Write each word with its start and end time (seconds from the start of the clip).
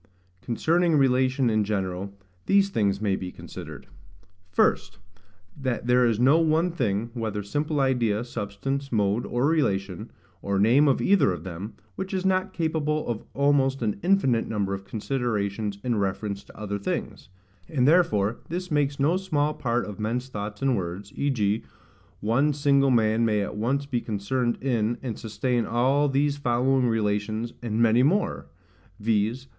Concerning 0.41 0.97
relation 0.97 1.47
in 1.51 1.63
general, 1.63 2.11
these 2.47 2.69
things 2.71 2.99
may 2.99 3.15
be 3.15 3.31
considered: 3.31 3.85
First, 4.49 4.97
That 5.55 5.85
there 5.85 6.07
is 6.07 6.19
no 6.19 6.39
one 6.39 6.71
thing, 6.71 7.11
whether 7.13 7.43
simple 7.43 7.79
idea, 7.79 8.23
substance, 8.23 8.91
mode, 8.91 9.27
or 9.27 9.45
relation, 9.45 10.09
or 10.41 10.57
name 10.57 10.87
of 10.87 11.01
either 11.03 11.31
of 11.31 11.43
them, 11.43 11.75
which 11.97 12.15
is 12.15 12.25
not 12.25 12.51
capable 12.51 13.07
of 13.07 13.23
almost 13.35 13.83
an 13.83 13.99
infinite 14.01 14.47
number 14.47 14.73
of 14.73 14.85
considerations 14.85 15.77
in 15.83 15.97
reference 15.99 16.43
to 16.45 16.57
other 16.57 16.79
things: 16.79 17.29
and 17.69 17.87
therefore 17.87 18.39
this 18.49 18.71
makes 18.71 18.99
no 18.99 19.17
small 19.17 19.53
part 19.53 19.85
of 19.85 19.99
men's 19.99 20.29
thoughts 20.29 20.63
and 20.63 20.75
words: 20.75 21.11
v.g. 21.11 21.63
one 22.21 22.53
single 22.53 22.89
man 22.89 23.23
may 23.23 23.41
at 23.41 23.55
once 23.55 23.85
be 23.85 24.01
concerned 24.01 24.57
in, 24.63 24.97
and 25.03 25.19
sustain 25.19 25.63
all 25.63 26.09
these 26.09 26.37
following 26.37 26.87
relations, 26.89 27.53
and 27.61 27.79
many 27.79 28.01
more, 28.01 28.47
viz. 28.99 29.45